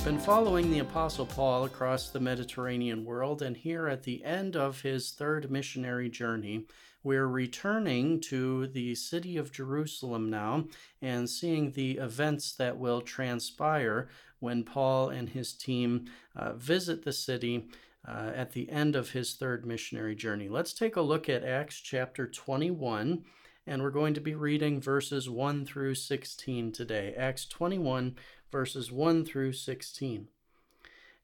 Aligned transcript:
We've 0.00 0.16
been 0.16 0.18
following 0.18 0.70
the 0.70 0.78
Apostle 0.78 1.26
Paul 1.26 1.64
across 1.64 2.08
the 2.08 2.20
Mediterranean 2.20 3.04
world, 3.04 3.42
and 3.42 3.54
here 3.54 3.86
at 3.86 4.02
the 4.02 4.24
end 4.24 4.56
of 4.56 4.80
his 4.80 5.10
third 5.10 5.50
missionary 5.50 6.08
journey, 6.08 6.64
we're 7.04 7.26
returning 7.26 8.18
to 8.20 8.68
the 8.68 8.94
city 8.94 9.36
of 9.36 9.52
Jerusalem 9.52 10.30
now 10.30 10.64
and 11.02 11.28
seeing 11.28 11.72
the 11.72 11.98
events 11.98 12.54
that 12.54 12.78
will 12.78 13.02
transpire 13.02 14.08
when 14.38 14.64
Paul 14.64 15.10
and 15.10 15.28
his 15.28 15.52
team 15.52 16.06
uh, 16.34 16.54
visit 16.54 17.04
the 17.04 17.12
city 17.12 17.68
uh, 18.08 18.32
at 18.34 18.52
the 18.52 18.70
end 18.70 18.96
of 18.96 19.10
his 19.10 19.34
third 19.34 19.66
missionary 19.66 20.14
journey. 20.14 20.48
Let's 20.48 20.72
take 20.72 20.96
a 20.96 21.02
look 21.02 21.28
at 21.28 21.44
Acts 21.44 21.78
chapter 21.78 22.26
21, 22.26 23.22
and 23.66 23.82
we're 23.82 23.90
going 23.90 24.14
to 24.14 24.20
be 24.20 24.34
reading 24.34 24.80
verses 24.80 25.28
1 25.28 25.66
through 25.66 25.94
16 25.94 26.72
today. 26.72 27.14
Acts 27.16 27.46
21, 27.46 28.16
verses 28.50 28.90
1 28.90 29.24
through 29.24 29.52
16. 29.52 30.28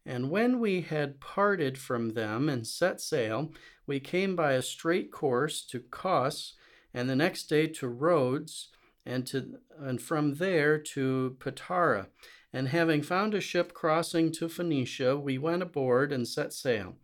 And 0.05 0.31
when 0.31 0.61
we 0.61 0.83
had 0.83 1.21
parted 1.21 1.77
from 1.77 2.11
them 2.11 2.49
and 2.49 2.67
set 2.67 3.01
sail, 3.01 3.53
we 3.87 3.99
came 3.99 4.37
by 4.37 4.53
a 4.53 4.63
straight 4.63 5.11
course 5.11 5.63
to 5.67 5.81
Cos, 5.81 6.55
and 6.95 7.11
the 7.11 7.17
next 7.17 7.45
day 7.45 7.67
to 7.67 7.89
Rhodes, 7.89 8.69
and 9.05 9.27
to 9.27 9.59
and 9.79 10.01
from 10.01 10.35
there 10.35 10.79
to 10.79 11.37
Patara. 11.39 12.07
And 12.53 12.69
having 12.69 13.03
found 13.03 13.35
a 13.35 13.41
ship 13.41 13.75
crossing 13.75 14.33
to 14.33 14.49
Phoenicia, 14.49 15.17
we 15.17 15.39
went 15.39 15.63
aboard 15.63 16.13
and 16.13 16.27
set 16.27 16.53
sail. 16.53 16.95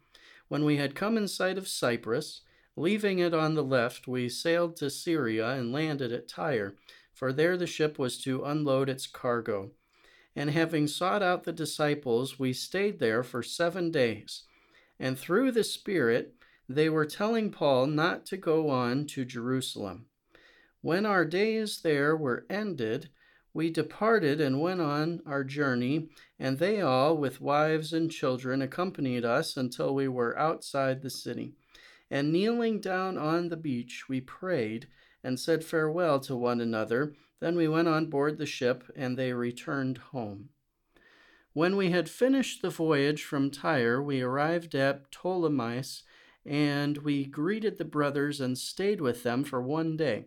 When 0.48 0.64
we 0.64 0.76
had 0.76 0.94
come 0.94 1.16
in 1.16 1.28
sight 1.28 1.58
of 1.58 1.68
Cyprus, 1.68 2.42
leaving 2.76 3.18
it 3.18 3.34
on 3.34 3.54
the 3.54 3.64
left, 3.64 4.08
we 4.08 4.28
sailed 4.28 4.76
to 4.76 4.90
Syria 4.90 5.50
and 5.50 5.72
landed 5.72 6.12
at 6.12 6.28
Tyre, 6.28 6.74
for 7.12 7.32
there 7.32 7.56
the 7.56 7.66
ship 7.66 7.98
was 7.98 8.18
to 8.22 8.44
unload 8.44 8.88
its 8.88 9.06
cargo. 9.06 9.70
And 10.34 10.50
having 10.50 10.86
sought 10.86 11.22
out 11.22 11.44
the 11.44 11.52
disciples, 11.52 12.38
we 12.38 12.52
stayed 12.52 12.98
there 12.98 13.22
for 13.22 13.42
seven 13.42 13.90
days. 13.90 14.44
And 14.98 15.18
through 15.18 15.52
the 15.52 15.64
Spirit, 15.64 16.34
they 16.68 16.88
were 16.88 17.04
telling 17.04 17.50
Paul 17.50 17.86
not 17.86 18.24
to 18.26 18.36
go 18.36 18.70
on 18.70 19.06
to 19.08 19.24
Jerusalem. 19.24 20.06
When 20.80 21.04
our 21.04 21.24
days 21.24 21.80
there 21.82 22.16
were 22.16 22.46
ended, 22.48 23.10
we 23.54 23.70
departed 23.70 24.40
and 24.40 24.60
went 24.60 24.80
on 24.80 25.20
our 25.26 25.44
journey, 25.44 26.08
and 26.38 26.58
they 26.58 26.80
all, 26.80 27.16
with 27.16 27.40
wives 27.40 27.92
and 27.92 28.10
children, 28.10 28.62
accompanied 28.62 29.24
us 29.24 29.56
until 29.56 29.94
we 29.94 30.08
were 30.08 30.38
outside 30.38 31.02
the 31.02 31.10
city. 31.10 31.52
And 32.12 32.30
kneeling 32.30 32.78
down 32.78 33.16
on 33.16 33.48
the 33.48 33.56
beach, 33.56 34.04
we 34.06 34.20
prayed 34.20 34.86
and 35.24 35.40
said 35.40 35.64
farewell 35.64 36.20
to 36.20 36.36
one 36.36 36.60
another. 36.60 37.14
Then 37.40 37.56
we 37.56 37.66
went 37.66 37.88
on 37.88 38.10
board 38.10 38.36
the 38.36 38.44
ship, 38.44 38.84
and 38.94 39.16
they 39.16 39.32
returned 39.32 39.96
home. 39.96 40.50
When 41.54 41.74
we 41.74 41.90
had 41.90 42.10
finished 42.10 42.60
the 42.60 42.68
voyage 42.68 43.24
from 43.24 43.50
Tyre, 43.50 44.02
we 44.02 44.20
arrived 44.20 44.74
at 44.74 45.10
Ptolemais, 45.10 46.02
and 46.44 46.98
we 46.98 47.24
greeted 47.24 47.78
the 47.78 47.86
brothers 47.86 48.42
and 48.42 48.58
stayed 48.58 49.00
with 49.00 49.22
them 49.22 49.42
for 49.42 49.62
one 49.62 49.96
day. 49.96 50.26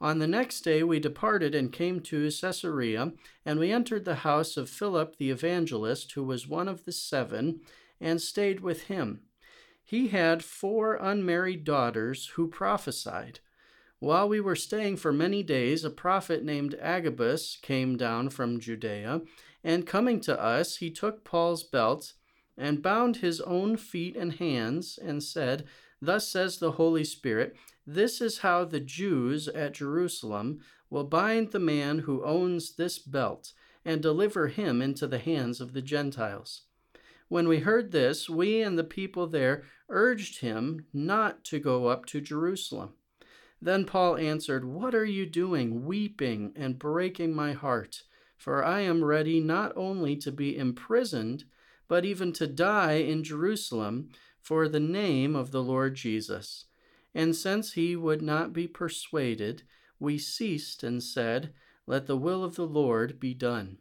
On 0.00 0.18
the 0.18 0.26
next 0.26 0.62
day 0.62 0.82
we 0.82 0.98
departed 0.98 1.54
and 1.54 1.72
came 1.72 2.00
to 2.00 2.28
Caesarea, 2.28 3.12
and 3.46 3.60
we 3.60 3.70
entered 3.70 4.04
the 4.04 4.26
house 4.26 4.56
of 4.56 4.68
Philip 4.68 5.16
the 5.16 5.30
evangelist, 5.30 6.10
who 6.10 6.24
was 6.24 6.48
one 6.48 6.66
of 6.66 6.86
the 6.86 6.92
seven, 6.92 7.60
and 8.00 8.20
stayed 8.20 8.58
with 8.58 8.88
him. 8.88 9.20
He 9.84 10.08
had 10.08 10.44
four 10.44 10.94
unmarried 10.94 11.64
daughters 11.64 12.28
who 12.34 12.48
prophesied. 12.48 13.40
While 13.98 14.28
we 14.28 14.40
were 14.40 14.56
staying 14.56 14.96
for 14.96 15.12
many 15.12 15.42
days, 15.42 15.84
a 15.84 15.90
prophet 15.90 16.42
named 16.42 16.74
Agabus 16.80 17.58
came 17.60 17.96
down 17.96 18.30
from 18.30 18.60
Judea, 18.60 19.20
and 19.62 19.86
coming 19.86 20.20
to 20.20 20.40
us, 20.40 20.76
he 20.76 20.90
took 20.90 21.22
Paul's 21.22 21.64
belt 21.64 22.14
and 22.56 22.82
bound 22.82 23.16
his 23.16 23.40
own 23.42 23.76
feet 23.76 24.16
and 24.16 24.34
hands, 24.34 24.98
and 25.02 25.22
said, 25.22 25.64
Thus 26.00 26.28
says 26.28 26.58
the 26.58 26.72
Holy 26.72 27.04
Spirit, 27.04 27.56
This 27.86 28.20
is 28.20 28.38
how 28.38 28.64
the 28.64 28.80
Jews 28.80 29.48
at 29.48 29.74
Jerusalem 29.74 30.60
will 30.88 31.04
bind 31.04 31.52
the 31.52 31.58
man 31.58 32.00
who 32.00 32.24
owns 32.24 32.76
this 32.76 32.98
belt, 32.98 33.52
and 33.84 34.02
deliver 34.02 34.48
him 34.48 34.80
into 34.82 35.06
the 35.06 35.18
hands 35.18 35.60
of 35.60 35.72
the 35.72 35.82
Gentiles. 35.82 36.62
When 37.30 37.46
we 37.46 37.60
heard 37.60 37.92
this, 37.92 38.28
we 38.28 38.60
and 38.60 38.76
the 38.76 38.82
people 38.82 39.28
there 39.28 39.62
urged 39.88 40.40
him 40.40 40.86
not 40.92 41.44
to 41.44 41.60
go 41.60 41.86
up 41.86 42.04
to 42.06 42.20
Jerusalem. 42.20 42.94
Then 43.62 43.84
Paul 43.84 44.16
answered, 44.16 44.64
What 44.64 44.96
are 44.96 45.04
you 45.04 45.26
doing, 45.26 45.84
weeping 45.84 46.52
and 46.56 46.76
breaking 46.76 47.32
my 47.32 47.52
heart? 47.52 48.02
For 48.36 48.64
I 48.64 48.80
am 48.80 49.04
ready 49.04 49.38
not 49.38 49.72
only 49.76 50.16
to 50.16 50.32
be 50.32 50.56
imprisoned, 50.56 51.44
but 51.86 52.04
even 52.04 52.32
to 52.32 52.48
die 52.48 52.94
in 52.94 53.22
Jerusalem 53.22 54.08
for 54.40 54.66
the 54.66 54.80
name 54.80 55.36
of 55.36 55.52
the 55.52 55.62
Lord 55.62 55.94
Jesus. 55.94 56.64
And 57.14 57.36
since 57.36 57.74
he 57.74 57.94
would 57.94 58.22
not 58.22 58.52
be 58.52 58.66
persuaded, 58.66 59.62
we 60.00 60.18
ceased 60.18 60.82
and 60.82 61.00
said, 61.00 61.54
Let 61.86 62.08
the 62.08 62.16
will 62.16 62.42
of 62.42 62.56
the 62.56 62.66
Lord 62.66 63.20
be 63.20 63.34
done. 63.34 63.78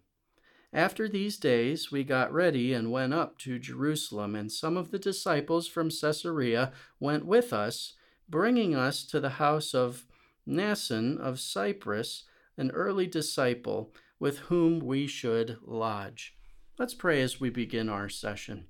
After 0.72 1.10
these 1.10 1.38
days, 1.38 1.92
we 1.92 2.04
got 2.04 2.32
ready 2.32 2.74
and 2.74 2.92
went 2.92 3.14
up 3.14 3.40
to 3.40 3.58
Jerusalem, 3.58 4.36
and 4.36 4.52
some 4.52 4.78
of 4.78 4.92
the 4.92 5.00
disciples 5.00 5.68
from 5.68 5.90
Caesarea 5.90 6.72
went 7.00 7.26
with 7.26 7.52
us 7.52 7.96
bringing 8.30 8.76
us 8.76 9.04
to 9.06 9.20
the 9.20 9.30
house 9.30 9.74
of 9.74 10.06
Mnason 10.48 11.20
of 11.20 11.40
Cyprus, 11.40 12.26
an 12.58 12.70
early 12.72 13.08
disciple 13.08 13.94
with 14.20 14.40
whom 14.40 14.80
we 14.80 15.08
should 15.08 15.58
lodge. 15.66 16.36
Let's 16.78 16.94
pray 16.94 17.22
as 17.22 17.40
we 17.40 17.50
begin 17.50 17.90
our 17.90 18.10
session. 18.10 18.68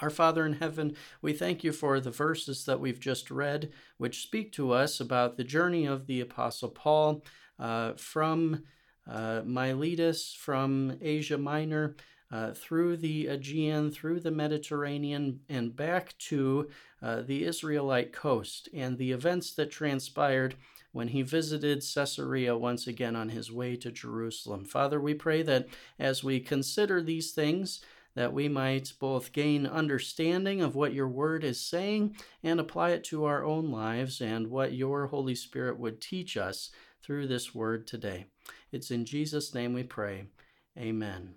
Our 0.00 0.10
Father 0.10 0.44
in 0.44 0.54
heaven, 0.54 0.96
we 1.22 1.32
thank 1.32 1.64
you 1.64 1.72
for 1.72 2.00
the 2.00 2.10
verses 2.10 2.64
that 2.64 2.80
we've 2.80 3.00
just 3.00 3.30
read, 3.30 3.72
which 3.98 4.22
speak 4.22 4.52
to 4.52 4.72
us 4.72 5.00
about 5.00 5.36
the 5.36 5.44
journey 5.44 5.86
of 5.86 6.06
the 6.06 6.20
Apostle 6.20 6.70
Paul 6.70 7.22
uh, 7.58 7.92
from 7.96 8.64
uh, 9.08 9.42
Miletus, 9.44 10.34
from 10.34 10.96
Asia 11.00 11.38
Minor, 11.38 11.96
uh, 12.30 12.52
through 12.52 12.96
the 12.96 13.26
Aegean, 13.26 13.90
through 13.90 14.20
the 14.20 14.30
Mediterranean, 14.30 15.40
and 15.48 15.74
back 15.74 16.16
to 16.18 16.68
uh, 17.02 17.22
the 17.22 17.44
Israelite 17.44 18.12
coast, 18.12 18.68
and 18.72 18.98
the 18.98 19.12
events 19.12 19.52
that 19.54 19.70
transpired 19.70 20.54
when 20.92 21.08
he 21.08 21.22
visited 21.22 21.84
Caesarea 21.94 22.56
once 22.56 22.86
again 22.86 23.16
on 23.16 23.28
his 23.28 23.50
way 23.50 23.76
to 23.76 23.90
Jerusalem. 23.90 24.64
Father, 24.64 25.00
we 25.00 25.14
pray 25.14 25.42
that 25.42 25.68
as 25.98 26.24
we 26.24 26.40
consider 26.40 27.02
these 27.02 27.32
things, 27.32 27.80
that 28.14 28.32
we 28.32 28.48
might 28.48 28.92
both 28.98 29.32
gain 29.32 29.66
understanding 29.66 30.60
of 30.60 30.74
what 30.74 30.92
your 30.92 31.08
word 31.08 31.44
is 31.44 31.60
saying 31.60 32.16
and 32.42 32.58
apply 32.58 32.90
it 32.90 33.04
to 33.04 33.24
our 33.24 33.44
own 33.44 33.70
lives 33.70 34.20
and 34.20 34.48
what 34.48 34.72
your 34.72 35.06
Holy 35.06 35.34
Spirit 35.34 35.78
would 35.78 36.00
teach 36.00 36.36
us 36.36 36.70
through 37.02 37.26
this 37.26 37.54
word 37.54 37.86
today. 37.86 38.26
It's 38.72 38.90
in 38.90 39.04
Jesus' 39.04 39.54
name 39.54 39.74
we 39.74 39.82
pray. 39.82 40.24
Amen. 40.78 41.34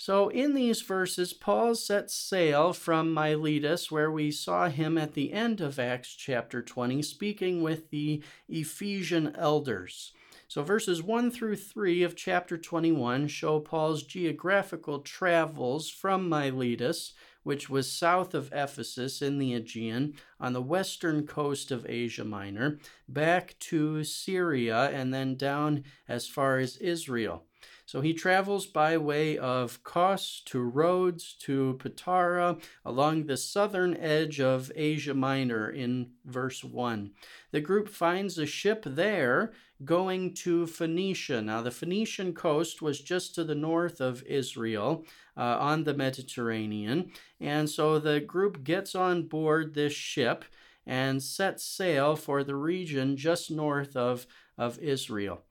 So, 0.00 0.28
in 0.28 0.54
these 0.54 0.80
verses, 0.80 1.32
Paul 1.32 1.74
sets 1.74 2.14
sail 2.14 2.72
from 2.72 3.12
Miletus, 3.12 3.90
where 3.90 4.12
we 4.12 4.30
saw 4.30 4.68
him 4.68 4.96
at 4.96 5.14
the 5.14 5.32
end 5.32 5.60
of 5.60 5.80
Acts 5.80 6.14
chapter 6.14 6.62
20, 6.62 7.02
speaking 7.02 7.62
with 7.62 7.90
the 7.90 8.22
Ephesian 8.48 9.34
elders. 9.34 10.12
So, 10.46 10.62
verses 10.62 11.02
1 11.02 11.32
through 11.32 11.56
3 11.56 12.04
of 12.04 12.14
chapter 12.14 12.56
21 12.56 13.26
show 13.26 13.58
Paul's 13.58 14.04
geographical 14.04 15.00
travels 15.00 15.90
from 15.90 16.28
Miletus, 16.28 17.12
which 17.42 17.70
was 17.70 17.90
south 17.90 18.34
of 18.34 18.52
Ephesus 18.52 19.22
in 19.22 19.38
the 19.38 19.54
Aegean, 19.54 20.14
on 20.40 20.52
the 20.52 20.62
western 20.62 21.26
coast 21.26 21.70
of 21.70 21.86
Asia 21.88 22.24
Minor, 22.24 22.78
back 23.08 23.54
to 23.60 24.04
Syria, 24.04 24.90
and 24.90 25.12
then 25.12 25.36
down 25.36 25.84
as 26.08 26.26
far 26.26 26.58
as 26.58 26.76
Israel. 26.76 27.44
So 27.88 28.02
he 28.02 28.12
travels 28.12 28.66
by 28.66 28.98
way 28.98 29.38
of 29.38 29.82
Kos 29.82 30.42
to 30.44 30.60
Rhodes 30.60 31.32
to 31.40 31.78
Patara 31.82 32.60
along 32.84 33.24
the 33.24 33.38
southern 33.38 33.96
edge 33.96 34.42
of 34.42 34.70
Asia 34.76 35.14
Minor 35.14 35.70
in 35.70 36.10
verse 36.26 36.62
1. 36.62 37.12
The 37.50 37.62
group 37.62 37.88
finds 37.88 38.36
a 38.36 38.44
ship 38.44 38.82
there 38.84 39.54
going 39.86 40.34
to 40.34 40.66
Phoenicia. 40.66 41.40
Now, 41.40 41.62
the 41.62 41.70
Phoenician 41.70 42.34
coast 42.34 42.82
was 42.82 43.00
just 43.00 43.34
to 43.36 43.44
the 43.44 43.54
north 43.54 44.02
of 44.02 44.22
Israel 44.24 45.06
uh, 45.34 45.56
on 45.58 45.84
the 45.84 45.94
Mediterranean. 45.94 47.10
And 47.40 47.70
so 47.70 47.98
the 47.98 48.20
group 48.20 48.64
gets 48.64 48.94
on 48.94 49.28
board 49.28 49.72
this 49.72 49.94
ship 49.94 50.44
and 50.86 51.22
sets 51.22 51.64
sail 51.64 52.16
for 52.16 52.44
the 52.44 52.54
region 52.54 53.16
just 53.16 53.50
north 53.50 53.96
of, 53.96 54.26
of 54.58 54.78
Israel. 54.78 55.42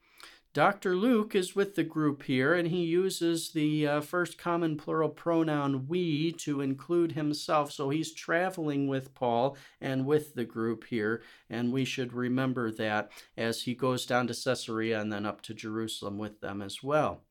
Dr. 0.57 0.95
Luke 0.95 1.35
is 1.35 1.55
with 1.55 1.75
the 1.75 1.83
group 1.83 2.23
here, 2.23 2.55
and 2.55 2.69
he 2.69 2.83
uses 2.83 3.51
the 3.51 3.85
uh, 3.85 4.01
first 4.01 4.39
common 4.39 4.75
plural 4.75 5.07
pronoun 5.07 5.87
we 5.87 6.31
to 6.31 6.61
include 6.61 7.11
himself. 7.11 7.71
So 7.71 7.89
he's 7.89 8.11
traveling 8.11 8.87
with 8.87 9.13
Paul 9.13 9.55
and 9.79 10.07
with 10.07 10.33
the 10.33 10.45
group 10.45 10.85
here, 10.85 11.21
and 11.47 11.71
we 11.71 11.85
should 11.85 12.11
remember 12.11 12.71
that 12.71 13.11
as 13.37 13.61
he 13.61 13.75
goes 13.75 14.07
down 14.07 14.25
to 14.25 14.33
Caesarea 14.33 14.99
and 14.99 15.13
then 15.13 15.27
up 15.27 15.43
to 15.43 15.53
Jerusalem 15.53 16.17
with 16.17 16.41
them 16.41 16.63
as 16.63 16.81
well. 16.81 17.21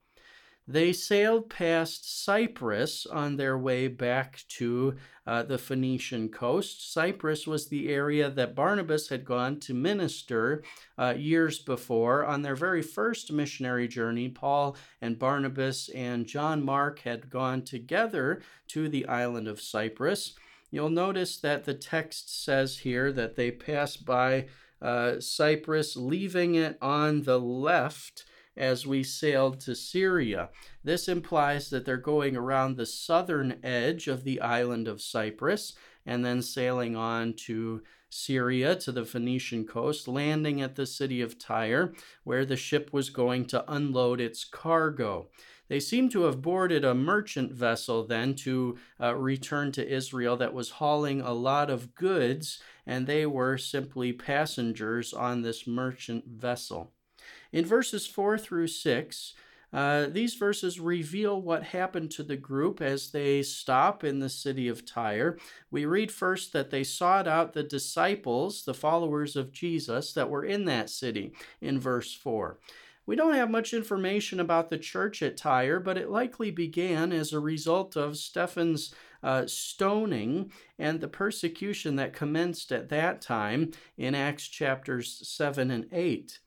They 0.68 0.92
sailed 0.92 1.48
past 1.48 2.24
Cyprus 2.24 3.06
on 3.06 3.36
their 3.36 3.56
way 3.56 3.86
back 3.86 4.42
to 4.58 4.96
uh, 5.24 5.44
the 5.44 5.58
Phoenician 5.58 6.28
coast. 6.28 6.92
Cyprus 6.92 7.46
was 7.46 7.68
the 7.68 7.88
area 7.88 8.28
that 8.30 8.56
Barnabas 8.56 9.08
had 9.08 9.24
gone 9.24 9.60
to 9.60 9.74
minister 9.74 10.64
uh, 10.98 11.14
years 11.16 11.60
before. 11.60 12.24
On 12.24 12.42
their 12.42 12.56
very 12.56 12.82
first 12.82 13.30
missionary 13.30 13.86
journey, 13.86 14.28
Paul 14.28 14.76
and 15.00 15.20
Barnabas 15.20 15.88
and 15.90 16.26
John 16.26 16.64
Mark 16.64 16.98
had 17.00 17.30
gone 17.30 17.62
together 17.62 18.42
to 18.68 18.88
the 18.88 19.06
island 19.06 19.46
of 19.46 19.60
Cyprus. 19.60 20.34
You'll 20.72 20.90
notice 20.90 21.36
that 21.38 21.64
the 21.64 21.74
text 21.74 22.44
says 22.44 22.78
here 22.78 23.12
that 23.12 23.36
they 23.36 23.52
passed 23.52 24.04
by 24.04 24.46
uh, 24.82 25.20
Cyprus, 25.20 25.96
leaving 25.96 26.56
it 26.56 26.76
on 26.82 27.22
the 27.22 27.38
left 27.38 28.24
as 28.56 28.86
we 28.86 29.02
sailed 29.02 29.60
to 29.60 29.74
Syria. 29.74 30.50
This 30.82 31.08
implies 31.08 31.70
that 31.70 31.84
they're 31.84 31.96
going 31.96 32.36
around 32.36 32.76
the 32.76 32.86
southern 32.86 33.58
edge 33.62 34.08
of 34.08 34.24
the 34.24 34.40
island 34.40 34.88
of 34.88 35.02
Cyprus 35.02 35.74
and 36.06 36.24
then 36.24 36.40
sailing 36.40 36.96
on 36.96 37.34
to 37.34 37.82
Syria 38.08 38.76
to 38.76 38.92
the 38.92 39.04
Phoenician 39.04 39.66
coast, 39.66 40.08
landing 40.08 40.62
at 40.62 40.76
the 40.76 40.86
city 40.86 41.20
of 41.20 41.38
Tyre, 41.38 41.92
where 42.24 42.44
the 42.44 42.56
ship 42.56 42.92
was 42.92 43.10
going 43.10 43.46
to 43.46 43.70
unload 43.70 44.20
its 44.20 44.44
cargo. 44.44 45.28
They 45.68 45.80
seem 45.80 46.08
to 46.10 46.22
have 46.22 46.42
boarded 46.42 46.84
a 46.84 46.94
merchant 46.94 47.52
vessel 47.52 48.06
then 48.06 48.34
to 48.36 48.78
uh, 49.00 49.16
return 49.16 49.72
to 49.72 49.86
Israel 49.86 50.36
that 50.36 50.54
was 50.54 50.70
hauling 50.70 51.20
a 51.20 51.32
lot 51.32 51.70
of 51.70 51.94
goods, 51.94 52.60
and 52.86 53.06
they 53.06 53.26
were 53.26 53.58
simply 53.58 54.12
passengers 54.12 55.12
on 55.12 55.42
this 55.42 55.66
merchant 55.66 56.24
vessel. 56.26 56.92
In 57.52 57.64
verses 57.64 58.06
4 58.06 58.38
through 58.38 58.68
6, 58.68 59.34
uh, 59.72 60.06
these 60.06 60.34
verses 60.34 60.80
reveal 60.80 61.40
what 61.40 61.62
happened 61.62 62.10
to 62.12 62.22
the 62.22 62.36
group 62.36 62.80
as 62.80 63.10
they 63.10 63.42
stop 63.42 64.04
in 64.04 64.20
the 64.20 64.28
city 64.28 64.68
of 64.68 64.86
Tyre. 64.86 65.38
We 65.70 65.84
read 65.84 66.12
first 66.12 66.52
that 66.52 66.70
they 66.70 66.84
sought 66.84 67.26
out 67.26 67.52
the 67.52 67.62
disciples, 67.62 68.64
the 68.64 68.74
followers 68.74 69.36
of 69.36 69.52
Jesus, 69.52 70.12
that 70.12 70.30
were 70.30 70.44
in 70.44 70.64
that 70.66 70.88
city 70.88 71.32
in 71.60 71.80
verse 71.80 72.14
4. 72.14 72.58
We 73.06 73.16
don't 73.16 73.34
have 73.34 73.50
much 73.50 73.72
information 73.72 74.40
about 74.40 74.68
the 74.68 74.78
church 74.78 75.22
at 75.22 75.36
Tyre, 75.36 75.78
but 75.78 75.96
it 75.96 76.10
likely 76.10 76.50
began 76.50 77.12
as 77.12 77.32
a 77.32 77.40
result 77.40 77.96
of 77.96 78.16
Stephen's 78.16 78.94
uh, 79.22 79.46
stoning 79.46 80.50
and 80.78 81.00
the 81.00 81.08
persecution 81.08 81.96
that 81.96 82.12
commenced 82.12 82.72
at 82.72 82.88
that 82.88 83.20
time 83.20 83.70
in 83.96 84.14
Acts 84.14 84.48
chapters 84.48 85.20
7 85.28 85.70
and 85.70 85.86
8. 85.92 86.40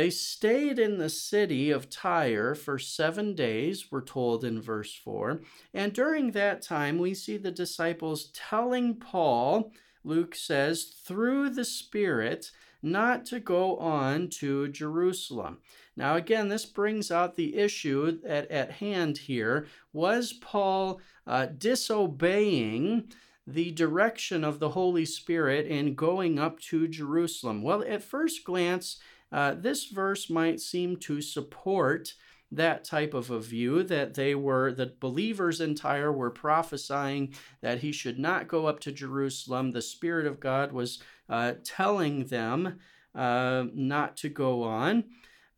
They 0.00 0.08
stayed 0.08 0.78
in 0.78 0.96
the 0.96 1.10
city 1.10 1.70
of 1.70 1.90
Tyre 1.90 2.54
for 2.54 2.78
seven 2.78 3.34
days, 3.34 3.92
we're 3.92 4.00
told 4.00 4.44
in 4.44 4.62
verse 4.62 4.94
4. 4.94 5.42
And 5.74 5.92
during 5.92 6.30
that 6.30 6.62
time, 6.62 6.96
we 6.96 7.12
see 7.12 7.36
the 7.36 7.50
disciples 7.50 8.30
telling 8.32 8.94
Paul, 8.94 9.74
Luke 10.02 10.34
says, 10.34 10.84
through 10.84 11.50
the 11.50 11.66
Spirit, 11.66 12.50
not 12.82 13.26
to 13.26 13.40
go 13.40 13.76
on 13.76 14.30
to 14.38 14.68
Jerusalem. 14.68 15.58
Now, 15.98 16.16
again, 16.16 16.48
this 16.48 16.64
brings 16.64 17.10
out 17.10 17.36
the 17.36 17.58
issue 17.58 18.20
at, 18.26 18.50
at 18.50 18.70
hand 18.70 19.18
here. 19.18 19.66
Was 19.92 20.32
Paul 20.32 21.02
uh, 21.26 21.44
disobeying? 21.58 23.12
the 23.46 23.72
direction 23.72 24.44
of 24.44 24.60
the 24.60 24.68
Holy 24.68 25.04
Spirit 25.04 25.66
in 25.66 25.94
going 25.94 26.38
up 26.38 26.60
to 26.60 26.86
Jerusalem? 26.86 27.62
Well, 27.62 27.82
at 27.82 28.02
first 28.02 28.44
glance, 28.44 29.00
uh, 29.32 29.54
this 29.54 29.86
verse 29.86 30.28
might 30.28 30.60
seem 30.60 30.96
to 30.96 31.20
support 31.20 32.14
that 32.52 32.84
type 32.84 33.14
of 33.14 33.30
a 33.30 33.38
view 33.38 33.82
that 33.84 34.14
they 34.14 34.34
were 34.34 34.72
the 34.72 34.92
believers 34.98 35.60
in 35.60 35.74
Tyre 35.74 36.12
were 36.12 36.30
prophesying 36.30 37.34
that 37.60 37.78
he 37.78 37.92
should 37.92 38.18
not 38.18 38.48
go 38.48 38.66
up 38.66 38.80
to 38.80 38.92
Jerusalem. 38.92 39.70
The 39.70 39.82
Spirit 39.82 40.26
of 40.26 40.40
God 40.40 40.72
was 40.72 40.98
uh, 41.28 41.54
telling 41.64 42.24
them 42.26 42.80
uh, 43.14 43.64
not 43.72 44.16
to 44.18 44.28
go 44.28 44.64
on. 44.64 45.04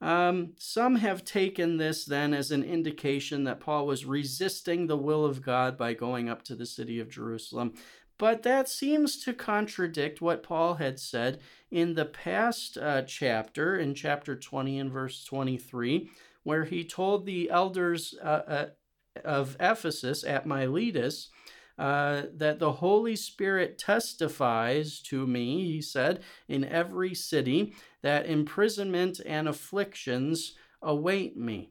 Um, 0.02 0.54
some 0.58 0.96
have 0.96 1.24
taken 1.24 1.76
this 1.76 2.04
then 2.04 2.34
as 2.34 2.50
an 2.50 2.64
indication 2.64 3.44
that 3.44 3.60
Paul 3.60 3.86
was 3.86 4.04
resisting 4.04 4.86
the 4.86 4.96
will 4.96 5.24
of 5.24 5.42
God 5.42 5.78
by 5.78 5.94
going 5.94 6.28
up 6.28 6.42
to 6.44 6.56
the 6.56 6.66
city 6.66 6.98
of 6.98 7.08
Jerusalem. 7.08 7.74
But 8.18 8.42
that 8.44 8.68
seems 8.68 9.22
to 9.24 9.32
contradict 9.32 10.20
what 10.20 10.42
Paul 10.42 10.74
had 10.74 11.00
said 11.00 11.40
in 11.70 11.94
the 11.94 12.04
past 12.04 12.78
uh, 12.78 13.02
chapter, 13.02 13.78
in 13.78 13.94
chapter 13.94 14.36
20 14.36 14.78
and 14.78 14.92
verse 14.92 15.24
23, 15.24 16.10
where 16.42 16.64
he 16.64 16.84
told 16.84 17.26
the 17.26 17.50
elders 17.50 18.14
uh, 18.22 18.42
uh, 18.46 18.66
of 19.24 19.56
Ephesus 19.58 20.24
at 20.24 20.46
Miletus 20.46 21.30
uh, 21.78 22.22
that 22.36 22.58
the 22.58 22.72
Holy 22.72 23.16
Spirit 23.16 23.78
testifies 23.78 25.00
to 25.00 25.26
me, 25.26 25.64
he 25.64 25.80
said, 25.80 26.20
in 26.48 26.64
every 26.64 27.14
city 27.14 27.74
that 28.02 28.26
imprisonment 28.26 29.20
and 29.24 29.48
afflictions 29.48 30.54
await 30.82 31.36
me. 31.36 31.70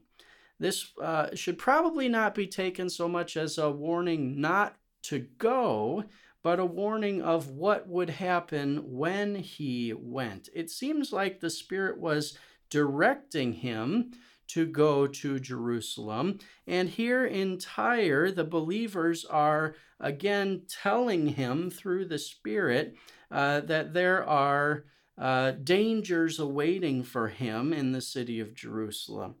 This 0.58 0.92
uh, 1.00 1.34
should 1.34 1.58
probably 1.58 2.08
not 2.08 2.34
be 2.34 2.46
taken 2.46 2.90
so 2.90 3.08
much 3.08 3.36
as 3.36 3.58
a 3.58 3.70
warning 3.70 4.40
not 4.40 4.76
to 5.04 5.20
go, 5.38 6.04
but 6.42 6.58
a 6.58 6.64
warning 6.64 7.22
of 7.22 7.48
what 7.50 7.88
would 7.88 8.10
happen 8.10 8.82
when 8.84 9.36
he 9.36 9.92
went. 9.92 10.48
It 10.54 10.70
seems 10.70 11.12
like 11.12 11.40
the 11.40 11.50
Spirit 11.50 11.98
was 11.98 12.36
directing 12.68 13.52
him 13.52 14.12
to 14.48 14.66
go 14.66 15.06
to 15.06 15.38
Jerusalem. 15.38 16.38
And 16.66 16.88
here 16.88 17.24
in 17.24 17.58
Tyre, 17.58 18.30
the 18.30 18.44
believers 18.44 19.24
are 19.24 19.76
again 20.00 20.62
telling 20.68 21.28
him 21.28 21.70
through 21.70 22.06
the 22.06 22.18
Spirit 22.18 22.96
uh, 23.30 23.60
that 23.60 23.94
there 23.94 24.26
are 24.26 24.84
uh, 25.16 25.52
dangers 25.52 26.38
awaiting 26.38 27.02
for 27.02 27.28
him 27.28 27.72
in 27.72 27.92
the 27.92 28.00
city 28.00 28.40
of 28.40 28.54
Jerusalem. 28.54 29.36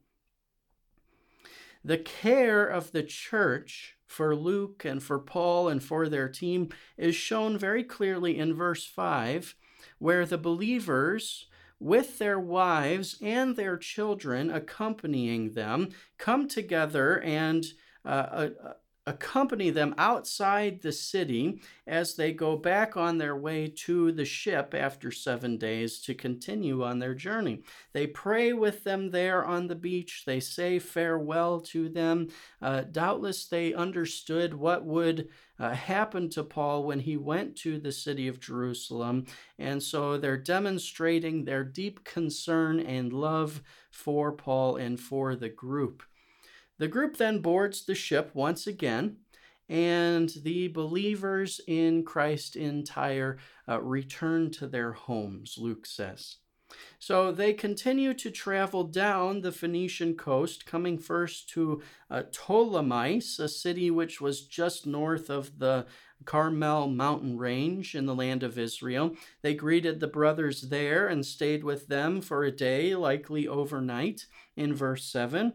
The 1.84 1.98
care 1.98 2.66
of 2.66 2.92
the 2.92 3.02
church 3.02 3.96
for 4.12 4.36
Luke 4.36 4.84
and 4.84 5.02
for 5.02 5.18
Paul 5.18 5.68
and 5.68 5.82
for 5.82 6.08
their 6.08 6.28
team 6.28 6.68
is 6.96 7.14
shown 7.14 7.58
very 7.58 7.82
clearly 7.82 8.38
in 8.38 8.54
verse 8.54 8.84
5, 8.84 9.54
where 9.98 10.26
the 10.26 10.38
believers, 10.38 11.46
with 11.80 12.18
their 12.18 12.38
wives 12.38 13.16
and 13.20 13.56
their 13.56 13.76
children 13.76 14.50
accompanying 14.50 15.54
them, 15.54 15.88
come 16.18 16.46
together 16.46 17.20
and 17.20 17.64
uh, 18.04 18.08
uh, 18.08 18.72
accompany 19.06 19.70
them 19.70 19.94
outside 19.98 20.80
the 20.80 20.92
city 20.92 21.60
as 21.86 22.14
they 22.14 22.32
go 22.32 22.56
back 22.56 22.96
on 22.96 23.18
their 23.18 23.36
way 23.36 23.66
to 23.66 24.12
the 24.12 24.24
ship 24.24 24.74
after 24.74 25.10
seven 25.10 25.58
days 25.58 26.00
to 26.00 26.14
continue 26.14 26.84
on 26.84 26.98
their 26.98 27.14
journey. 27.14 27.62
They 27.92 28.06
pray 28.06 28.52
with 28.52 28.84
them 28.84 29.10
there 29.10 29.44
on 29.44 29.66
the 29.66 29.74
beach. 29.74 30.22
They 30.24 30.38
say 30.38 30.78
farewell 30.78 31.60
to 31.60 31.88
them. 31.88 32.28
Uh, 32.60 32.82
doubtless 32.82 33.46
they 33.46 33.74
understood 33.74 34.54
what 34.54 34.84
would 34.84 35.28
uh, 35.58 35.74
happen 35.74 36.28
to 36.30 36.44
Paul 36.44 36.84
when 36.84 37.00
he 37.00 37.16
went 37.16 37.56
to 37.56 37.78
the 37.78 37.92
city 37.92 38.28
of 38.28 38.40
Jerusalem. 38.40 39.26
And 39.58 39.82
so 39.82 40.16
they're 40.16 40.36
demonstrating 40.36 41.44
their 41.44 41.64
deep 41.64 42.04
concern 42.04 42.78
and 42.78 43.12
love 43.12 43.62
for 43.90 44.32
Paul 44.32 44.76
and 44.76 44.98
for 44.98 45.34
the 45.34 45.48
group. 45.48 46.02
The 46.82 46.88
group 46.88 47.16
then 47.16 47.38
boards 47.38 47.84
the 47.84 47.94
ship 47.94 48.32
once 48.34 48.66
again, 48.66 49.18
and 49.68 50.28
the 50.42 50.66
believers 50.66 51.60
in 51.68 52.02
Christ 52.02 52.56
in 52.56 52.82
Tyre 52.82 53.38
uh, 53.68 53.80
return 53.80 54.50
to 54.50 54.66
their 54.66 54.90
homes, 54.90 55.54
Luke 55.56 55.86
says. 55.86 56.38
So 56.98 57.30
they 57.30 57.52
continue 57.52 58.14
to 58.14 58.32
travel 58.32 58.82
down 58.82 59.42
the 59.42 59.52
Phoenician 59.52 60.16
coast, 60.16 60.66
coming 60.66 60.98
first 60.98 61.48
to 61.50 61.82
uh, 62.10 62.24
Ptolemais, 62.32 63.38
a 63.38 63.48
city 63.48 63.88
which 63.92 64.20
was 64.20 64.44
just 64.44 64.84
north 64.84 65.30
of 65.30 65.60
the 65.60 65.86
Carmel 66.24 66.88
mountain 66.88 67.38
range 67.38 67.94
in 67.94 68.06
the 68.06 68.14
land 68.16 68.42
of 68.42 68.58
Israel. 68.58 69.14
They 69.42 69.54
greeted 69.54 70.00
the 70.00 70.08
brothers 70.08 70.62
there 70.62 71.06
and 71.06 71.24
stayed 71.24 71.62
with 71.62 71.86
them 71.86 72.20
for 72.20 72.42
a 72.42 72.50
day, 72.50 72.96
likely 72.96 73.46
overnight, 73.46 74.26
in 74.56 74.74
verse 74.74 75.04
7. 75.04 75.52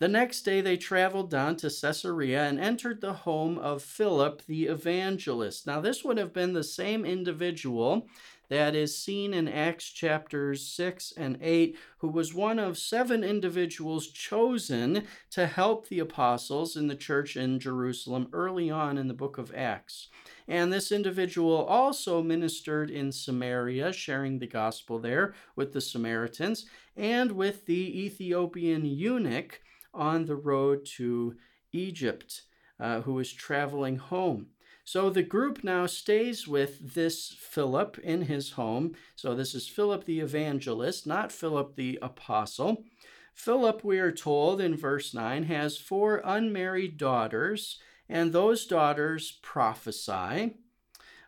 The 0.00 0.08
next 0.08 0.42
day 0.42 0.60
they 0.60 0.76
traveled 0.76 1.30
down 1.30 1.54
to 1.56 1.70
Caesarea 1.70 2.42
and 2.44 2.58
entered 2.58 3.00
the 3.00 3.12
home 3.12 3.58
of 3.58 3.80
Philip 3.80 4.42
the 4.46 4.64
evangelist. 4.64 5.68
Now, 5.68 5.80
this 5.80 6.02
would 6.02 6.18
have 6.18 6.32
been 6.32 6.52
the 6.52 6.64
same 6.64 7.04
individual 7.04 8.08
that 8.48 8.74
is 8.74 8.98
seen 8.98 9.32
in 9.32 9.48
Acts 9.48 9.88
chapters 9.88 10.66
6 10.66 11.12
and 11.16 11.38
8, 11.40 11.78
who 11.98 12.08
was 12.08 12.34
one 12.34 12.58
of 12.58 12.76
seven 12.76 13.22
individuals 13.22 14.08
chosen 14.08 15.04
to 15.30 15.46
help 15.46 15.88
the 15.88 16.00
apostles 16.00 16.76
in 16.76 16.88
the 16.88 16.96
church 16.96 17.36
in 17.36 17.60
Jerusalem 17.60 18.28
early 18.32 18.70
on 18.70 18.98
in 18.98 19.08
the 19.08 19.14
book 19.14 19.38
of 19.38 19.54
Acts. 19.54 20.08
And 20.46 20.72
this 20.72 20.92
individual 20.92 21.64
also 21.64 22.22
ministered 22.22 22.90
in 22.90 23.12
Samaria, 23.12 23.92
sharing 23.92 24.38
the 24.38 24.46
gospel 24.46 24.98
there 24.98 25.34
with 25.56 25.72
the 25.72 25.80
Samaritans 25.80 26.66
and 26.96 27.32
with 27.32 27.64
the 27.66 28.04
Ethiopian 28.04 28.84
eunuch 28.84 29.60
on 29.94 30.26
the 30.26 30.36
road 30.36 30.84
to 30.96 31.36
Egypt, 31.72 32.42
uh, 32.80 33.00
who 33.02 33.14
was 33.14 33.32
traveling 33.32 33.96
home. 33.96 34.48
So 34.84 35.08
the 35.08 35.22
group 35.22 35.64
now 35.64 35.86
stays 35.86 36.46
with 36.46 36.94
this 36.94 37.34
Philip 37.38 37.98
in 37.98 38.22
his 38.22 38.52
home. 38.52 38.94
So 39.16 39.34
this 39.34 39.54
is 39.54 39.66
Philip 39.66 40.04
the 40.04 40.20
evangelist, 40.20 41.06
not 41.06 41.32
Philip 41.32 41.74
the 41.76 41.98
apostle. 42.02 42.84
Philip, 43.32 43.82
we 43.82 43.98
are 43.98 44.12
told 44.12 44.60
in 44.60 44.76
verse 44.76 45.14
9, 45.14 45.44
has 45.44 45.78
four 45.78 46.20
unmarried 46.24 46.98
daughters, 46.98 47.80
and 48.08 48.32
those 48.32 48.66
daughters 48.66 49.38
prophesy. 49.42 50.56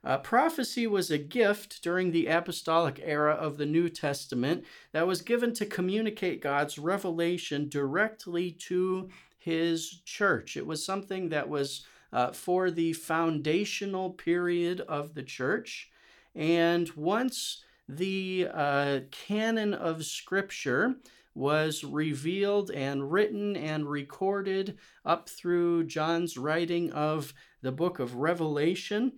Uh, 0.07 0.17
prophecy 0.19 0.87
was 0.87 1.11
a 1.11 1.19
gift 1.19 1.83
during 1.83 2.13
the 2.13 2.29
apostolic 2.29 3.01
era 3.03 3.33
of 3.33 3.57
the 3.57 3.67
New 3.67 3.89
Testament 3.89 4.65
that 4.93 5.05
was 5.05 5.21
given 5.21 5.53
to 5.55 5.67
communicate 5.67 6.41
God's 6.41 6.79
revelation 6.79 7.69
directly 7.69 8.53
to 8.53 9.09
his 9.37 10.03
church. 10.05 10.57
It 10.57 10.65
was 10.65 10.87
something 10.87 11.31
that 11.31 11.49
was 11.49 11.85
uh, 12.13 12.31
for 12.31 12.71
the 12.71 12.93
foundational 12.93 14.11
period 14.11 14.81
of 14.83 15.15
the 15.15 15.25
church. 15.25 15.91
And 16.37 16.89
once 16.91 17.65
the 17.89 18.47
uh, 18.55 19.01
canon 19.11 19.75
of 19.75 20.05
Scripture 20.05 20.95
was 21.35 21.83
revealed 21.83 22.71
and 22.71 23.11
written 23.11 23.57
and 23.57 23.91
recorded 23.91 24.79
up 25.05 25.29
through 25.29 25.85
John's 25.85 26.39
writing 26.39 26.93
of 26.93 27.35
the 27.61 27.73
book 27.73 27.99
of 27.99 28.15
Revelation, 28.15 29.13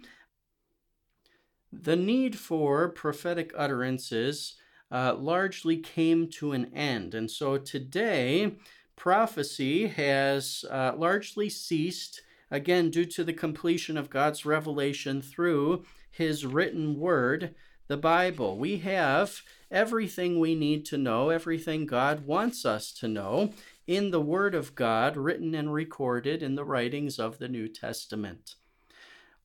the 1.72 1.96
need 1.96 2.38
for 2.38 2.88
prophetic 2.88 3.52
utterances 3.56 4.54
uh, 4.90 5.14
largely 5.14 5.76
came 5.76 6.28
to 6.28 6.52
an 6.52 6.72
end. 6.74 7.14
And 7.14 7.30
so 7.30 7.58
today, 7.58 8.56
prophecy 8.96 9.86
has 9.86 10.64
uh, 10.70 10.92
largely 10.96 11.48
ceased 11.48 12.22
again, 12.50 12.90
due 12.90 13.04
to 13.04 13.24
the 13.24 13.32
completion 13.32 13.96
of 13.96 14.10
God's 14.10 14.46
revelation 14.46 15.20
through 15.22 15.84
His 16.10 16.46
written 16.46 16.98
word, 16.98 17.54
the 17.86 17.96
Bible. 17.96 18.58
We 18.58 18.78
have 18.78 19.42
everything 19.70 20.38
we 20.38 20.54
need 20.54 20.84
to 20.86 20.98
know, 20.98 21.30
everything 21.30 21.86
God 21.86 22.26
wants 22.26 22.64
us 22.64 22.92
to 22.94 23.08
know 23.08 23.52
in 23.86 24.10
the 24.10 24.20
Word 24.20 24.54
of 24.54 24.74
God, 24.74 25.16
written 25.16 25.54
and 25.54 25.72
recorded 25.72 26.42
in 26.42 26.54
the 26.54 26.64
writings 26.64 27.18
of 27.18 27.38
the 27.38 27.48
New 27.48 27.68
Testament. 27.68 28.54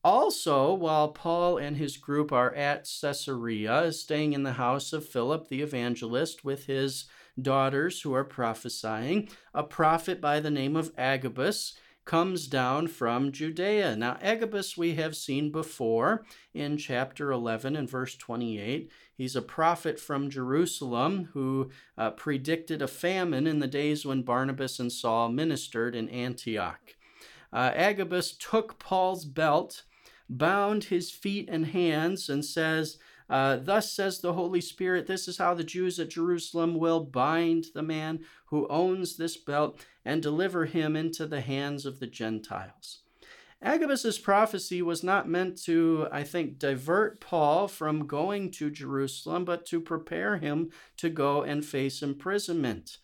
Also, 0.04 0.74
while 0.74 1.10
Paul 1.10 1.58
and 1.58 1.78
his 1.78 1.96
group 1.96 2.34
are 2.34 2.54
at 2.56 2.90
Caesarea, 3.02 3.92
staying 3.94 4.34
in 4.34 4.44
the 4.44 4.54
house 4.54 4.92
of 4.92 5.08
Philip 5.08 5.48
the 5.48 5.62
evangelist 5.62 6.44
with 6.44 6.66
his 6.66 7.06
daughters 7.42 8.02
who 8.02 8.14
are 8.14 8.26
prophesying, 8.26 9.30
a 9.54 9.64
prophet 9.64 10.20
by 10.20 10.42
the 10.42 10.52
name 10.52 10.76
of 10.76 10.92
Agabus 10.98 11.74
comes 12.06 12.48
down 12.48 12.88
from 12.88 13.32
Judea. 13.32 13.96
Now, 13.96 14.18
Agabus 14.22 14.76
we 14.76 14.96
have 14.96 15.16
seen 15.16 15.52
before 15.52 16.26
in 16.54 16.78
chapter 16.78 17.32
11 17.32 17.76
and 17.76 17.90
verse 17.90 18.16
28. 18.16 18.92
He's 19.16 19.36
a 19.36 19.42
prophet 19.42 20.00
from 20.00 20.30
Jerusalem 20.30 21.30
who 21.34 21.72
uh, 21.98 22.12
predicted 22.12 22.82
a 22.82 22.88
famine 22.88 23.48
in 23.48 23.60
the 23.60 23.68
days 23.68 24.06
when 24.06 24.24
Barnabas 24.24 24.80
and 24.80 24.92
Saul 24.92 25.30
ministered 25.30 25.96
in 25.96 26.10
Antioch. 26.10 26.96
Uh, 27.54 27.72
Agabus 27.74 28.36
took 28.36 28.80
Paul's 28.80 29.26
belt, 29.26 29.84
bound 30.38 30.86
his 30.86 31.12
feet 31.12 31.50
and 31.50 31.68
hands, 31.68 32.30
and 32.30 32.44
says, 32.44 32.98
uh, 33.30 33.58
Thus 33.58 33.92
says 33.92 34.20
the 34.20 34.34
Holy 34.34 34.62
Spirit, 34.62 35.08
this 35.08 35.28
is 35.28 35.38
how 35.38 35.54
the 35.54 35.64
Jews 35.64 36.00
at 36.00 36.10
Jerusalem 36.10 36.76
will 36.76 37.00
bind 37.00 37.66
the 37.74 37.84
man 37.84 38.20
who 38.48 38.68
owns 38.68 39.18
this 39.18 39.38
belt 39.38 39.84
and 40.06 40.22
deliver 40.22 40.66
him 40.66 40.96
into 40.96 41.26
the 41.26 41.42
hands 41.42 41.86
of 41.86 42.00
the 42.00 42.08
Gentiles. 42.08 43.00
Agabus's 43.62 44.20
prophecy 44.20 44.82
was 44.82 45.04
not 45.04 45.30
meant 45.30 45.58
to, 45.64 46.08
I 46.12 46.24
think, 46.24 46.60
divert 46.60 47.22
Paul 47.22 47.70
from 47.70 48.08
going 48.08 48.52
to 48.52 48.70
Jerusalem, 48.70 49.46
but 49.46 49.66
to 49.68 49.80
prepare 49.80 50.38
him 50.38 50.70
to 50.98 51.10
go 51.10 51.44
and 51.44 51.66
face 51.66 52.02
imprisonment. 52.02 52.98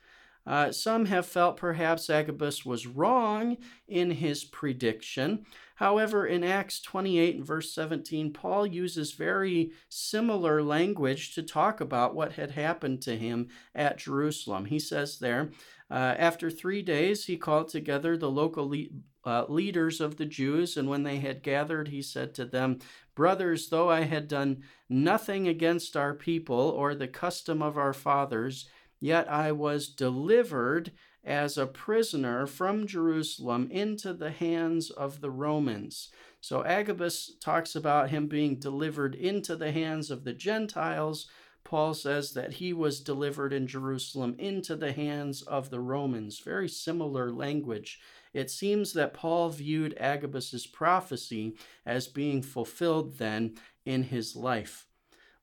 Uh, 0.50 0.72
some 0.72 1.06
have 1.06 1.28
felt 1.28 1.58
perhaps 1.58 2.10
Agabus 2.10 2.66
was 2.66 2.88
wrong 2.88 3.56
in 3.88 4.10
his 4.10 4.44
prediction. 4.44 5.46
However, 5.76 6.26
in 6.26 6.44
Acts 6.44 6.82
28 6.82 7.36
and 7.36 7.46
verse 7.46 7.72
17, 7.72 8.34
Paul 8.34 8.66
uses 8.66 9.12
very 9.12 9.72
similar 9.90 10.64
language 10.64 11.36
to 11.36 11.44
talk 11.44 11.82
about 11.82 12.16
what 12.16 12.32
had 12.32 12.50
happened 12.50 13.04
to 13.04 13.16
him 13.16 13.50
at 13.76 14.00
Jerusalem. 14.00 14.66
He 14.66 14.80
says 14.80 15.20
there, 15.20 15.52
uh, 15.92 16.16
after 16.18 16.50
three 16.50 16.82
days, 16.82 17.26
he 17.26 17.38
called 17.38 17.70
together 17.70 18.18
the 18.18 18.32
local 18.32 18.70
le- 18.70 18.86
uh, 19.26 19.46
leaders 19.50 20.02
of 20.02 20.18
the 20.18 20.26
Jews, 20.26 20.78
and 20.78 20.90
when 20.90 21.04
they 21.04 21.18
had 21.18 21.44
gathered, 21.44 21.90
he 21.90 22.02
said 22.02 22.34
to 22.34 22.46
them, 22.46 22.80
Brothers, 23.14 23.70
though 23.70 23.90
I 23.90 24.02
had 24.02 24.28
done 24.28 24.64
nothing 24.90 25.48
against 25.48 25.96
our 25.96 26.16
people 26.16 26.56
or 26.56 26.96
the 26.96 27.08
custom 27.08 27.62
of 27.62 27.78
our 27.78 27.94
fathers, 27.94 28.68
yet 29.00 29.30
I 29.32 29.52
was 29.52 29.88
delivered 29.88 30.92
as 31.24 31.58
a 31.58 31.68
prisoner 31.68 32.48
from 32.48 32.88
Jerusalem 32.88 33.70
into 33.72 34.14
the 34.14 34.32
hands 34.32 34.90
of 34.90 35.22
the 35.22 35.30
Romans. 35.30 36.10
So 36.42 36.64
Agabus 36.64 37.36
talks 37.42 37.76
about 37.76 38.10
him 38.10 38.28
being 38.28 38.60
delivered 38.60 39.16
into 39.16 39.56
the 39.56 39.72
hands 39.72 40.10
of 40.10 40.24
the 40.24 40.34
Gentiles. 40.34 41.28
Paul 41.66 41.94
says 41.94 42.32
that 42.32 42.54
he 42.54 42.72
was 42.74 43.02
delivered 43.02 43.52
in 43.52 43.68
Jerusalem 43.68 44.36
into 44.40 44.76
the 44.76 44.94
hands 44.94 45.42
of 45.42 45.70
the 45.70 45.82
Romans. 45.82 46.40
Very 46.40 46.70
similar 46.70 47.32
language. 47.32 48.00
It 48.34 48.50
seems 48.50 48.94
that 48.94 49.14
Paul 49.14 49.50
viewed 49.50 49.98
Agabus's 50.00 50.66
prophecy 50.66 51.56
as 51.86 52.08
being 52.08 52.42
fulfilled 52.42 53.18
then 53.18 53.56
in 53.86 54.04
his 54.04 54.36
life. 54.36 54.88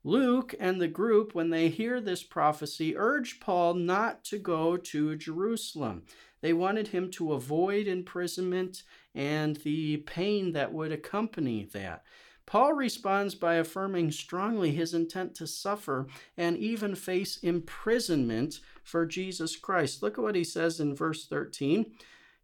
Luke 0.07 0.55
and 0.57 0.79
the 0.79 0.87
group, 0.87 1.35
when 1.35 1.49
they 1.49 1.67
hear 1.67 1.99
this 1.99 2.23
prophecy, 2.23 2.95
urge 2.95 3.41
Paul 3.41 3.73
not 3.73 4.23
to 4.23 4.39
go 4.39 4.77
to 4.77 5.17
Jerusalem. 5.17 6.03
They 6.39 6.53
wanted 6.53 6.87
him 6.87 7.11
to 7.11 7.33
avoid 7.33 7.87
imprisonment 7.87 8.83
and 9.13 9.57
the 9.57 9.97
pain 9.97 10.53
that 10.53 10.71
would 10.71 10.93
accompany 10.93 11.65
that. 11.73 12.03
Paul 12.45 12.71
responds 12.71 13.35
by 13.35 13.55
affirming 13.55 14.11
strongly 14.11 14.71
his 14.71 14.93
intent 14.93 15.35
to 15.35 15.45
suffer 15.45 16.07
and 16.37 16.55
even 16.55 16.95
face 16.95 17.35
imprisonment 17.39 18.61
for 18.85 19.05
Jesus 19.05 19.57
Christ. 19.57 20.01
Look 20.01 20.17
at 20.17 20.23
what 20.23 20.35
he 20.35 20.45
says 20.45 20.79
in 20.79 20.95
verse 20.95 21.27
13. 21.27 21.91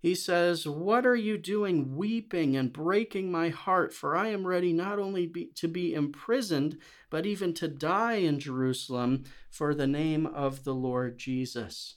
He 0.04 0.16
says, 0.16 0.68
What 0.68 1.06
are 1.06 1.16
you 1.16 1.38
doing, 1.38 1.96
weeping 1.96 2.58
and 2.58 2.74
breaking 2.74 3.32
my 3.32 3.48
heart? 3.48 3.94
For 3.94 4.18
I 4.18 4.28
am 4.28 4.46
ready 4.46 4.74
not 4.74 5.00
only 5.00 5.26
be, 5.28 5.46
to 5.56 5.70
be 5.70 5.94
imprisoned, 5.94 6.78
but 7.10 7.26
even 7.26 7.54
to 7.54 7.70
die 7.70 8.16
in 8.16 8.38
Jerusalem 8.38 9.24
for 9.50 9.74
the 9.74 9.88
name 9.88 10.26
of 10.26 10.66
the 10.66 10.76
Lord 10.76 11.18
Jesus. 11.18 11.96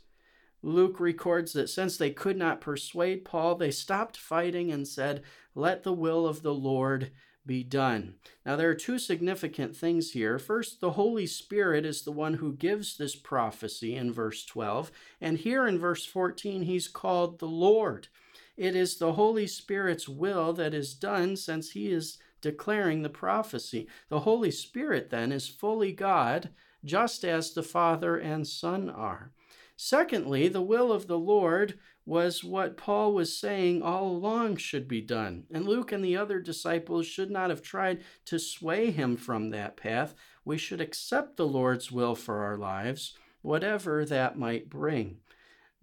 Luke 0.63 1.01
records 1.01 1.53
that 1.55 1.69
since 1.69 1.97
they 1.97 2.11
could 2.11 2.37
not 2.37 2.61
persuade 2.61 3.25
Paul, 3.25 3.57
they 3.57 3.73
stopped 3.73 4.17
fighting 4.17 4.71
and 4.71 4.87
said, 4.87 5.25
Let 5.57 5.83
the 5.83 5.93
will 5.93 6.29
of 6.29 6.43
the 6.43 6.55
Lord 6.55 7.11
be 7.47 7.63
done. 7.63 8.15
Now, 8.45 8.57
there 8.57 8.71
are 8.71 8.75
two 8.75 8.99
significant 8.99 9.77
things 9.77 10.13
here. 10.13 10.39
First, 10.39 10.81
the 10.81 10.93
Holy 10.93 11.27
Spirit 11.27 11.87
is 11.87 12.03
the 12.03 12.13
one 12.13 12.35
who 12.35 12.55
gives 12.55 12.97
this 12.97 13.15
prophecy 13.15 13.95
in 13.95 14.13
verse 14.13 14.45
12. 14.45 14.91
And 15.21 15.39
here 15.39 15.67
in 15.67 15.79
verse 15.79 16.05
14, 16.05 16.63
he's 16.63 16.89
called 16.89 17.39
the 17.39 17.47
Lord. 17.47 18.09
It 18.57 18.75
is 18.75 18.97
the 18.97 19.13
Holy 19.13 19.47
Spirit's 19.47 20.09
will 20.09 20.53
that 20.55 20.75
is 20.75 20.95
done 20.95 21.37
since 21.37 21.71
he 21.71 21.91
is 21.91 22.19
declaring 22.41 23.03
the 23.03 23.09
prophecy. 23.09 23.87
The 24.09 24.21
Holy 24.21 24.51
Spirit 24.51 25.11
then 25.11 25.33
is 25.33 25.49
fully 25.49 25.93
God 25.93 26.51
just 26.85 27.25
as 27.25 27.53
the 27.53 27.63
Father 27.63 28.17
and 28.17 28.47
Son 28.47 28.89
are. 28.89 29.33
Secondly, 29.77 30.49
the 30.49 30.63
will 30.63 30.91
of 30.91 31.07
the 31.07 31.19
Lord 31.19 31.79
was 32.07 32.45
what 32.45 32.77
Paul 32.77 33.13
was 33.13 33.37
saying 33.37 33.83
all 33.83 34.07
along 34.07 34.57
should 34.57 34.87
be 34.87 35.01
done. 35.01 35.45
And 35.53 35.67
Luke 35.67 35.91
and 35.91 36.05
the 36.05 36.17
other 36.17 36.41
disciples 36.41 37.07
should 37.07 37.31
not 37.31 37.51
have 37.51 37.63
tried 37.63 38.05
to 38.27 38.39
sway 38.39 38.93
him 38.93 39.17
from 39.17 39.51
that 39.51 39.77
path. 39.77 40.15
We 40.45 40.57
should 40.57 40.81
accept 40.81 41.37
the 41.37 41.47
Lord's 41.47 41.91
will 41.91 42.15
for 42.15 42.45
our 42.45 42.57
lives, 42.57 43.15
whatever 43.43 44.05
that 44.05 44.39
might 44.39 44.71
bring. 44.71 45.19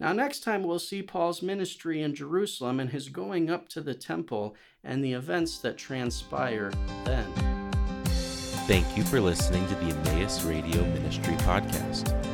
Now, 0.00 0.12
next 0.12 0.40
time 0.40 0.64
we'll 0.64 0.78
see 0.78 1.02
Paul's 1.02 1.42
ministry 1.42 2.02
in 2.02 2.14
Jerusalem 2.14 2.80
and 2.80 2.90
his 2.90 3.10
going 3.10 3.50
up 3.50 3.68
to 3.70 3.80
the 3.80 3.94
temple 3.94 4.56
and 4.82 5.04
the 5.04 5.12
events 5.12 5.58
that 5.58 5.76
transpire 5.76 6.72
then. 7.04 7.32
Thank 8.66 8.96
you 8.96 9.04
for 9.04 9.20
listening 9.20 9.66
to 9.68 9.74
the 9.74 9.94
Emmaus 9.94 10.42
Radio 10.42 10.82
Ministry 10.86 11.34
Podcast. 11.34 12.33